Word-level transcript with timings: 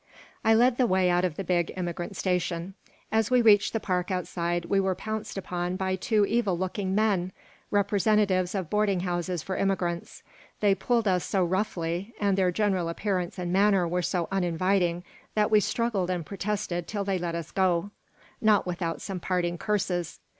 I 0.43 0.55
led 0.55 0.77
the 0.77 0.87
way 0.87 1.11
out 1.11 1.23
of 1.23 1.35
the 1.35 1.43
big 1.43 1.71
Immigrant 1.77 2.17
Station. 2.17 2.73
As 3.11 3.29
we 3.29 3.39
reached 3.39 3.71
the 3.71 3.79
park 3.79 4.09
outside 4.09 4.65
we 4.65 4.79
were 4.79 4.95
pounced 4.95 5.35
down 5.35 5.41
upon 5.43 5.75
by 5.75 5.95
two 5.95 6.25
evil 6.25 6.57
looking 6.57 6.95
men, 6.95 7.31
representatives 7.69 8.55
of 8.55 8.67
boarding 8.71 9.01
houses 9.01 9.43
for 9.43 9.55
immigrants. 9.57 10.23
They 10.59 10.73
pulled 10.73 11.07
us 11.07 11.23
so 11.23 11.45
roughly 11.45 12.15
and 12.19 12.35
their 12.35 12.51
general 12.51 12.89
appearance 12.89 13.37
and 13.37 13.53
manner 13.53 13.87
were 13.87 14.01
so 14.01 14.27
uninviting 14.31 15.03
that 15.35 15.51
we 15.51 15.59
struggled 15.59 16.09
and 16.09 16.25
protested 16.25 16.77
until 16.85 17.03
they 17.03 17.19
let 17.19 17.35
us 17.35 17.51
go 17.51 17.91
not 18.41 18.65
without 18.65 19.03
some 19.03 19.19
parting 19.19 19.59
curses. 19.59 20.19